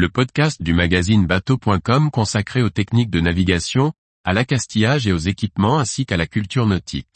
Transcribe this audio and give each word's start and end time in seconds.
le 0.00 0.08
podcast 0.08 0.62
du 0.62 0.72
magazine 0.72 1.26
bateau.com 1.26 2.10
consacré 2.10 2.62
aux 2.62 2.70
techniques 2.70 3.10
de 3.10 3.20
navigation, 3.20 3.92
à 4.24 4.32
l'accastillage 4.32 5.06
et 5.06 5.12
aux 5.12 5.18
équipements 5.18 5.78
ainsi 5.78 6.06
qu'à 6.06 6.16
la 6.16 6.26
culture 6.26 6.64
nautique. 6.64 7.06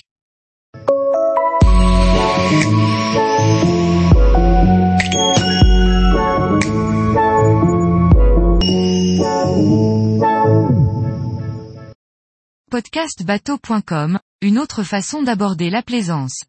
Podcast 12.70 13.24
bateau.com, 13.24 14.18
une 14.42 14.58
autre 14.58 14.82
façon 14.82 15.22
d'aborder 15.22 15.70
la 15.70 15.82
plaisance. 15.82 16.44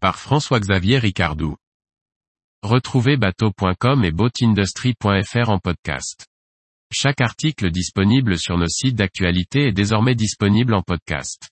Par 0.00 0.18
François-Xavier 0.18 0.98
Ricardou. 0.98 1.56
Retrouvez 2.62 3.16
bateau.com 3.16 4.04
et 4.04 4.12
boatindustry.fr 4.12 5.50
en 5.50 5.58
podcast. 5.58 6.26
Chaque 6.92 7.20
article 7.20 7.72
disponible 7.72 8.38
sur 8.38 8.56
nos 8.56 8.68
sites 8.68 8.94
d'actualité 8.94 9.66
est 9.66 9.72
désormais 9.72 10.14
disponible 10.14 10.74
en 10.74 10.82
podcast. 10.82 11.50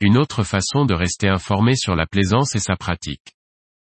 Une 0.00 0.18
autre 0.18 0.42
façon 0.42 0.86
de 0.86 0.92
rester 0.92 1.28
informé 1.28 1.76
sur 1.76 1.94
la 1.94 2.04
plaisance 2.04 2.56
et 2.56 2.58
sa 2.58 2.74
pratique. 2.74 3.36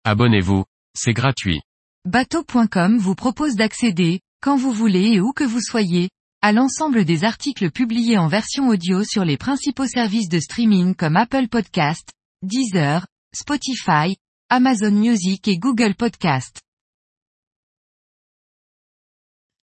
Abonnez-vous, 0.04 0.66
c'est 0.98 1.14
gratuit. 1.14 1.62
Bateau.com 2.06 2.98
vous 2.98 3.14
propose 3.14 3.54
d'accéder, 3.54 4.22
quand 4.42 4.58
vous 4.58 4.72
voulez 4.72 5.12
et 5.12 5.22
où 5.22 5.34
que 5.34 5.44
vous 5.44 5.62
soyez, 5.62 6.10
à 6.42 6.54
l'ensemble 6.54 7.06
des 7.06 7.24
articles 7.24 7.70
publiés 7.70 8.18
en 8.18 8.28
version 8.28 8.70
audio 8.70 9.04
sur 9.04 9.24
les 9.24 9.38
principaux 9.38 9.86
services 9.86 10.30
de 10.30 10.40
streaming 10.40 10.96
comme 10.96 11.18
Apple 11.18 11.50
Podcast, 11.50 12.10
Deezer, 12.42 13.06
Spotify, 13.36 14.18
Amazon 14.50 14.92
Music 14.92 15.46
et 15.50 15.58
Google 15.58 15.94
Podcast. 15.94 16.62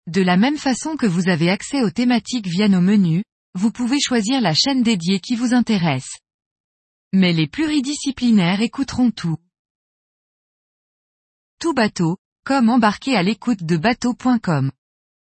De 0.07 0.23
la 0.23 0.39
même 0.39 0.57
façon 0.57 0.97
que 0.97 1.05
vous 1.05 1.29
avez 1.29 1.51
accès 1.51 1.83
aux 1.83 1.91
thématiques 1.91 2.47
via 2.47 2.69
nos 2.69 2.81
menus, 2.81 3.23
vous 3.55 3.71
pouvez 3.71 4.01
choisir 4.01 4.41
la 4.41 4.55
chaîne 4.55 4.83
dédiée 4.83 5.21
qui 5.21 5.37
vous 5.37 5.53
intéresse. 5.53 6.09
Mais 7.13 7.35
les 7.35 7.47
pluridisciplinaires 7.47 8.63
écouteront 8.63 9.11
tout. 9.11 9.37
Tout 11.59 11.75
bateau, 11.75 12.17
comme 12.47 12.71
embarqué 12.71 13.15
à 13.15 13.23
l'écoute 13.23 13.65
de 13.65 13.77
bateau.com. 13.77 14.73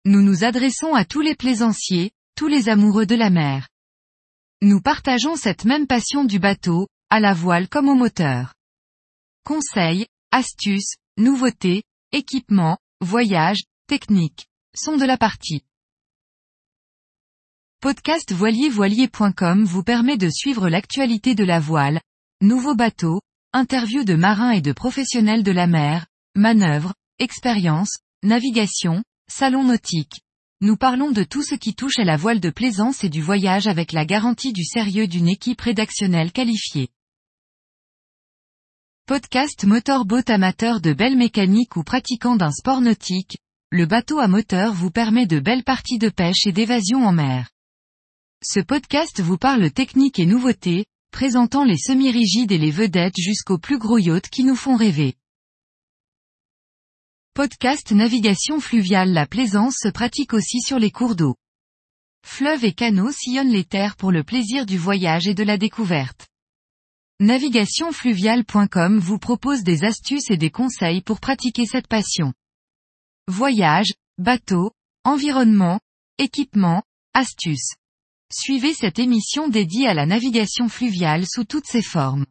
Nous 0.06 0.22
nous 0.22 0.44
adressons 0.44 0.94
à 0.94 1.06
tous 1.06 1.22
les 1.22 1.34
plaisanciers, 1.34 2.12
tous 2.36 2.48
les 2.48 2.70
amoureux 2.70 3.08
de 3.08 3.16
la 3.16 3.32
mer. 3.32 3.68
Nous 4.62 4.80
partageons 4.80 5.36
cette 5.36 5.66
même 5.66 5.88
passion 5.88 6.24
du 6.24 6.38
bateau, 6.38 6.88
à 7.10 7.20
la 7.20 7.34
voile 7.34 7.68
comme 7.68 7.90
au 7.90 7.96
moteur. 7.96 8.54
Conseils, 9.50 10.06
astuces, 10.32 10.94
nouveautés, 11.18 11.82
équipements, 12.12 12.78
voyages, 13.02 13.64
techniques, 13.88 14.46
sont 14.76 14.96
de 14.96 15.06
la 15.06 15.18
partie. 15.18 15.64
Podcast 17.82 18.32
voilier-voilier.com 18.32 19.64
vous 19.64 19.82
permet 19.82 20.18
de 20.18 20.30
suivre 20.30 20.70
l'actualité 20.70 21.34
de 21.34 21.44
la 21.44 21.60
voile, 21.60 22.00
nouveaux 22.42 22.76
bateaux, 22.76 23.22
interviews 23.52 24.04
de 24.04 24.14
marins 24.14 24.52
et 24.52 24.62
de 24.62 24.72
professionnels 24.72 25.42
de 25.42 25.52
la 25.52 25.66
mer, 25.66 26.06
manœuvres, 26.36 26.94
expériences, 27.18 27.98
navigation, 28.22 29.04
salon 29.32 29.64
nautique. 29.64 30.22
Nous 30.62 30.78
parlons 30.78 31.10
de 31.10 31.24
tout 31.24 31.42
ce 31.42 31.56
qui 31.56 31.74
touche 31.74 31.98
à 31.98 32.06
la 32.06 32.18
voile 32.18 32.40
de 32.40 32.52
plaisance 32.52 33.04
et 33.04 33.10
du 33.10 33.24
voyage 33.24 33.66
avec 33.66 33.94
la 33.94 34.06
garantie 34.06 34.54
du 34.54 34.64
sérieux 34.64 35.08
d'une 35.08 35.28
équipe 35.28 35.62
rédactionnelle 35.62 36.32
qualifiée. 36.32 36.92
Podcast 39.10 39.66
motorboat 39.66 40.30
amateur 40.30 40.82
de 40.82 40.94
belle 40.94 41.18
mécanique 41.18 41.76
ou 41.78 41.84
pratiquant 41.84 42.36
d'un 42.36 42.52
sport 42.52 42.80
nautique, 42.80 43.40
le 43.72 43.88
bateau 43.88 44.20
à 44.20 44.28
moteur 44.28 44.72
vous 44.72 44.92
permet 44.92 45.26
de 45.26 45.40
belles 45.40 45.64
parties 45.64 45.98
de 45.98 46.10
pêche 46.10 46.46
et 46.46 46.52
d'évasion 46.52 47.04
en 47.04 47.12
mer. 47.12 47.50
Ce 48.44 48.60
podcast 48.60 49.20
vous 49.20 49.40
parle 49.40 49.72
technique 49.72 50.20
et 50.20 50.28
nouveautés, 50.28 50.86
présentant 51.10 51.64
les 51.64 51.80
semi-rigides 51.80 52.52
et 52.52 52.60
les 52.60 52.70
vedettes 52.70 53.18
jusqu'aux 53.18 53.58
plus 53.58 53.80
gros 53.80 53.98
yachts 53.98 54.30
qui 54.30 54.44
nous 54.44 54.56
font 54.56 54.76
rêver. 54.76 55.16
Podcast 57.34 57.92
Navigation 57.92 58.60
fluviale 58.60 59.12
La 59.12 59.26
plaisance 59.26 59.78
se 59.80 59.90
pratique 59.90 60.36
aussi 60.36 60.62
sur 60.62 60.78
les 60.78 60.92
cours 60.92 61.16
d'eau. 61.16 61.36
Fleuves 62.24 62.64
et 62.64 62.74
canaux 62.74 63.12
sillonnent 63.12 63.50
les 63.50 63.66
terres 63.66 63.96
pour 63.96 64.12
le 64.12 64.24
plaisir 64.24 64.68
du 64.68 64.78
voyage 64.78 65.28
et 65.28 65.34
de 65.34 65.44
la 65.44 65.58
découverte. 65.58 66.29
Navigationfluviale.com 67.22 68.98
vous 68.98 69.20
propose 69.20 69.64
des 69.64 69.84
astuces 69.84 70.30
et 70.30 70.38
des 70.38 70.52
conseils 70.52 71.02
pour 71.02 71.20
pratiquer 71.20 71.66
cette 71.66 71.88
passion. 71.88 72.32
Voyage, 73.28 73.92
bateau, 74.18 74.72
environnement, 75.04 75.82
équipement, 76.18 76.82
astuces. 77.14 77.74
Suivez 78.32 78.74
cette 78.74 79.00
émission 79.00 79.50
dédiée 79.50 79.88
à 79.88 79.94
la 79.94 80.06
navigation 80.06 80.70
fluviale 80.70 81.26
sous 81.28 81.44
toutes 81.44 81.66
ses 81.66 81.82
formes. 81.82 82.26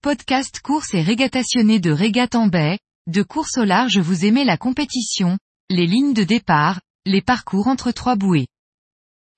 Podcast 0.00 0.60
course 0.60 0.94
et 0.94 1.02
régatationné 1.02 1.80
de 1.80 1.90
régate 1.90 2.36
en 2.36 2.46
baie, 2.46 2.78
de 3.08 3.24
course 3.24 3.58
au 3.58 3.64
large 3.64 3.98
vous 3.98 4.24
aimez 4.24 4.44
la 4.44 4.56
compétition, 4.56 5.36
les 5.68 5.86
lignes 5.86 6.14
de 6.14 6.22
départ, 6.22 6.80
les 7.04 7.22
parcours 7.22 7.66
entre 7.66 7.90
trois 7.90 8.14
bouées. 8.14 8.46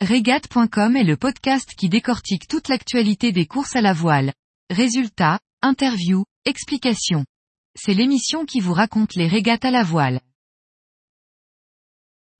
Régate.com 0.02 0.96
est 0.96 1.04
le 1.04 1.18
podcast 1.18 1.74
qui 1.76 1.90
décortique 1.90 2.48
toute 2.48 2.68
l'actualité 2.68 3.32
des 3.32 3.44
courses 3.44 3.76
à 3.76 3.82
la 3.82 3.92
voile. 3.92 4.32
Résultats, 4.70 5.40
interviews, 5.60 6.24
explications. 6.46 7.26
C'est 7.78 7.92
l'émission 7.92 8.46
qui 8.46 8.60
vous 8.60 8.72
raconte 8.72 9.14
les 9.14 9.28
régates 9.28 9.66
à 9.66 9.70
la 9.70 9.82
voile. 9.82 10.22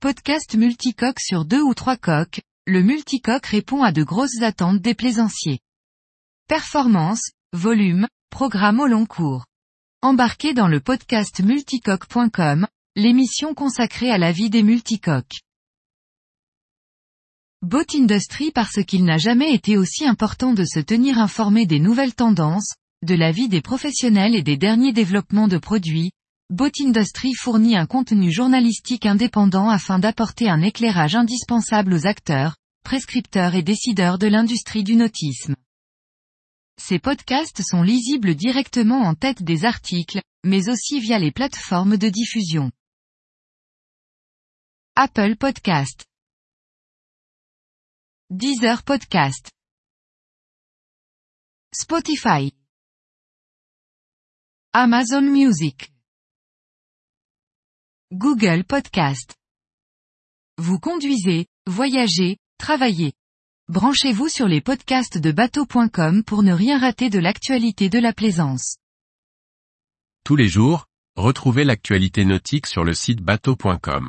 Podcast 0.01 0.55
multicoque 0.55 1.21
sur 1.21 1.45
deux 1.45 1.61
ou 1.61 1.75
trois 1.75 1.99
coques, 1.99 2.41
le 2.67 2.83
multicoque 2.83 3.45
répond 3.45 3.83
à 3.83 3.93
de 3.93 4.05
grosses 4.05 4.41
attentes 4.41 4.81
des 4.81 4.95
plaisanciers. 4.95 5.61
Performance, 6.49 7.33
volume, 7.53 8.09
programme 8.31 8.81
au 8.81 8.87
long 8.87 9.05
cours. 9.05 9.45
Embarquez 10.01 10.55
dans 10.55 10.69
le 10.69 10.81
podcast 10.81 11.41
multicoque.com, 11.41 12.67
l'émission 12.97 13.53
consacrée 13.53 14.11
à 14.11 14.17
la 14.17 14.33
vie 14.33 14.49
des 14.49 14.63
multicoques. 14.63 15.41
Boat 17.63 17.95
Industry 17.95 18.53
parce 18.53 18.83
qu'il 18.85 19.05
n'a 19.05 19.19
jamais 19.19 19.53
été 19.53 19.77
aussi 19.77 20.07
important 20.07 20.55
de 20.55 20.65
se 20.65 20.81
tenir 20.81 21.19
informé 21.19 21.67
des 21.67 21.79
nouvelles 21.79 22.15
tendances, 22.15 22.73
de 23.05 23.15
la 23.15 23.33
vie 23.33 23.51
des 23.51 23.61
professionnels 23.61 24.35
et 24.35 24.43
des 24.43 24.57
derniers 24.57 24.95
développements 24.95 25.47
de 25.47 25.59
produits, 25.59 26.11
Boat 26.49 26.71
Industry 26.81 27.35
fournit 27.35 27.77
un 27.77 27.85
contenu 27.85 28.33
journalistique 28.33 29.05
indépendant 29.05 29.69
afin 29.69 29.99
d'apporter 29.99 30.49
un 30.49 30.63
éclairage 30.63 31.15
indispensable 31.15 31.93
aux 31.93 32.07
acteurs, 32.07 32.57
prescripteurs 32.83 33.55
et 33.55 33.63
décideurs 33.63 34.19
de 34.19 34.27
l'industrie 34.27 34.83
du 34.83 34.97
nautisme. 34.97 35.55
Ces 36.81 36.99
podcasts 36.99 37.61
sont 37.63 37.83
lisibles 37.83 38.37
directement 38.37 39.03
en 39.03 39.15
tête 39.15 39.43
des 39.43 39.67
articles, 39.67 40.23
mais 40.45 40.71
aussi 40.71 40.99
via 40.99 41.19
les 41.19 41.31
plateformes 41.31 41.99
de 41.99 42.09
diffusion. 42.09 42.71
Apple 44.97 45.37
Podcast 45.37 46.10
Deezer 48.33 48.85
Podcast 48.85 49.51
Spotify 51.75 52.53
Amazon 54.73 55.23
Music 55.23 55.91
Google 58.13 58.63
Podcast 58.63 59.35
Vous 60.59 60.79
conduisez, 60.79 61.47
voyagez, 61.67 62.37
travaillez. 62.57 63.15
Branchez-vous 63.67 64.29
sur 64.29 64.47
les 64.47 64.61
podcasts 64.61 65.19
de 65.19 65.33
bateau.com 65.33 66.23
pour 66.23 66.45
ne 66.45 66.53
rien 66.53 66.79
rater 66.79 67.11
de 67.11 67.19
l'actualité 67.19 67.89
de 67.89 67.99
la 67.99 68.13
plaisance. 68.13 68.77
Tous 70.23 70.37
les 70.37 70.47
jours, 70.47 70.87
retrouvez 71.17 71.65
l'actualité 71.65 72.25
nautique 72.25 72.69
sur 72.69 72.85
le 72.85 72.95
site 72.95 73.23
bateau.com. 73.23 74.09